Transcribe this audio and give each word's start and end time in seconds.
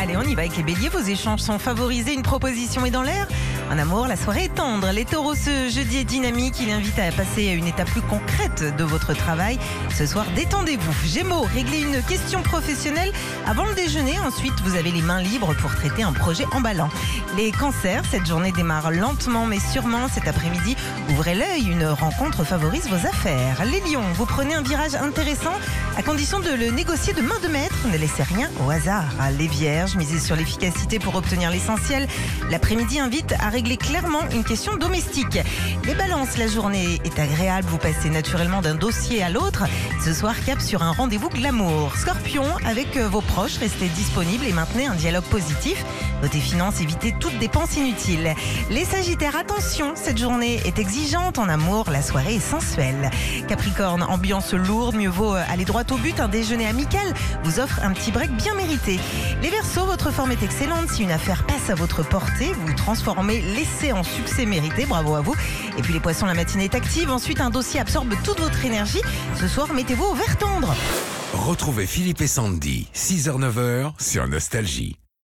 Allez, 0.00 0.16
on 0.16 0.22
y 0.22 0.34
va 0.34 0.42
avec 0.42 0.56
les 0.56 0.64
béliers. 0.64 0.88
Vos 0.88 0.98
échanges 0.98 1.38
sont 1.38 1.60
favorisés. 1.60 2.14
Une 2.14 2.22
proposition 2.22 2.84
est 2.84 2.90
dans 2.90 3.02
l'air. 3.02 3.28
En 3.70 3.78
amour, 3.78 4.08
la 4.08 4.16
soirée 4.16 4.44
est 4.46 4.54
tendre. 4.54 4.90
Les 4.90 5.04
taureaux, 5.04 5.36
ce 5.36 5.70
jeudi 5.70 5.98
est 5.98 6.04
dynamique. 6.04 6.56
Il 6.60 6.68
invite 6.72 6.98
à 6.98 7.12
passer 7.12 7.48
à 7.48 7.52
une 7.52 7.68
étape 7.68 7.88
plus 7.88 8.02
concrète 8.02 8.76
de 8.76 8.82
votre 8.82 9.14
travail. 9.14 9.60
Ce 9.96 10.04
soir, 10.04 10.26
détendez-vous. 10.34 10.92
Gémeaux, 11.06 11.46
réglez 11.54 11.82
une 11.82 12.02
question 12.02 12.42
professionnelle 12.42 13.12
avant 13.46 13.64
le 13.66 13.74
déjeuner. 13.74 14.18
Ensuite, 14.18 14.54
vous 14.64 14.74
avez 14.74 14.90
les 14.90 15.00
mains 15.00 15.22
libres 15.22 15.54
pour 15.54 15.72
traiter 15.76 16.02
un 16.02 16.12
projet 16.12 16.46
emballant. 16.50 16.88
Les 17.36 17.52
cancers, 17.52 18.02
cette 18.10 18.26
journée 18.26 18.50
démarre 18.50 18.90
lentement 18.90 19.46
mais 19.46 19.60
sûrement. 19.60 20.08
Cet 20.08 20.26
après-midi, 20.26 20.76
ouvrez 21.10 21.36
l'œil. 21.36 21.68
Une 21.70 21.86
rencontre 21.86 22.42
favorise 22.42 22.88
vos 22.88 23.06
affaires. 23.06 23.64
Les 23.64 23.80
lions, 23.92 24.12
vous 24.14 24.26
prenez 24.26 24.54
un 24.54 24.62
virage 24.62 24.96
intéressant 24.96 25.54
à 25.96 26.02
condition 26.02 26.40
de 26.40 26.50
le 26.50 26.72
négocier 26.72 27.12
de 27.12 27.22
main 27.22 27.38
de 27.44 27.48
maître. 27.48 27.76
Ne 27.92 27.96
laissez 27.96 28.24
rien 28.24 28.50
au 28.66 28.70
hasard. 28.70 29.03
Les 29.38 29.46
vierges, 29.46 29.96
misez 29.96 30.18
sur 30.18 30.36
l'efficacité 30.36 30.98
pour 30.98 31.14
obtenir 31.16 31.50
l'essentiel. 31.50 32.06
L'après-midi 32.50 33.00
invite 33.00 33.34
à 33.40 33.48
régler 33.48 33.76
clairement 33.76 34.20
une 34.32 34.44
question 34.44 34.76
domestique. 34.76 35.38
Les 35.84 35.94
balances, 35.94 36.38
la 36.38 36.46
journée 36.46 37.00
est 37.04 37.18
agréable. 37.18 37.66
Vous 37.68 37.78
passez 37.78 38.10
naturellement 38.10 38.60
d'un 38.60 38.74
dossier 38.74 39.22
à 39.22 39.30
l'autre. 39.30 39.64
Ce 40.04 40.12
soir, 40.12 40.34
cap 40.44 40.60
sur 40.60 40.82
un 40.82 40.92
rendez-vous 40.92 41.30
glamour. 41.30 41.96
Scorpion, 41.96 42.44
avec 42.66 42.96
vos 42.96 43.20
proches, 43.20 43.58
restez 43.58 43.88
disponible 43.88 44.44
et 44.46 44.52
maintenez 44.52 44.86
un 44.86 44.94
dialogue 44.94 45.24
positif. 45.24 45.84
Côté 46.20 46.38
finances, 46.38 46.80
évitez 46.80 47.14
toute 47.18 47.38
dépense 47.38 47.76
inutile. 47.76 48.34
Les 48.70 48.84
sagittaires, 48.84 49.36
attention, 49.36 49.92
cette 49.94 50.18
journée 50.18 50.60
est 50.64 50.78
exigeante 50.78 51.38
en 51.38 51.48
amour. 51.48 51.90
La 51.90 52.02
soirée 52.02 52.36
est 52.36 52.40
sensuelle. 52.40 53.10
Capricorne, 53.48 54.02
ambiance 54.02 54.52
lourde. 54.54 54.96
Mieux 54.96 55.10
vaut 55.10 55.34
aller 55.34 55.64
droit 55.64 55.82
au 55.90 55.96
but. 55.96 56.20
Un 56.20 56.28
déjeuner 56.28 56.66
amical 56.66 57.14
vous 57.42 57.60
offre 57.60 57.80
un 57.82 57.92
petit 57.92 58.12
break 58.12 58.30
bien 58.36 58.54
mérité. 58.54 58.93
Les 59.42 59.50
Verseaux, 59.50 59.86
votre 59.86 60.10
forme 60.10 60.32
est 60.32 60.42
excellente. 60.42 60.88
Si 60.88 61.02
une 61.02 61.10
affaire 61.10 61.44
passe 61.46 61.70
à 61.70 61.74
votre 61.74 62.02
portée, 62.02 62.52
vous 62.52 62.74
transformez 62.74 63.40
l'essai 63.40 63.92
en 63.92 64.02
succès 64.02 64.46
mérité. 64.46 64.86
Bravo 64.86 65.14
à 65.14 65.20
vous. 65.20 65.34
Et 65.78 65.82
puis 65.82 65.92
les 65.92 66.00
poissons, 66.00 66.26
la 66.26 66.34
matinée 66.34 66.64
est 66.64 66.74
active. 66.74 67.10
Ensuite, 67.10 67.40
un 67.40 67.50
dossier 67.50 67.80
absorbe 67.80 68.14
toute 68.24 68.40
votre 68.40 68.64
énergie. 68.64 69.02
Ce 69.38 69.48
soir, 69.48 69.72
mettez-vous 69.72 70.04
au 70.04 70.14
vert 70.14 70.36
tendre. 70.38 70.74
Retrouvez 71.32 71.86
Philippe 71.86 72.20
et 72.20 72.28
Sandy, 72.28 72.88
6h-9h 72.94 73.92
sur 73.98 74.26
Nostalgie. 74.28 74.96